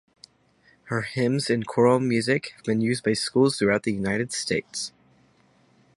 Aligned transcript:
Her 0.85 1.03
hymns 1.03 1.47
and 1.47 1.67
choral 1.67 1.99
music 1.99 2.53
have 2.55 2.63
been 2.65 2.81
used 2.81 3.03
by 3.03 3.13
schools 3.13 3.59
throughout 3.59 3.83
the 3.83 3.93
United 3.93 4.31
States. 4.33 4.91